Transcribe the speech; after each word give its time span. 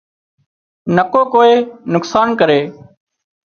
نڪو 0.95 1.21
ڪوئي 1.33 1.53
نقصان 1.93 2.27
ڪري 2.39 2.61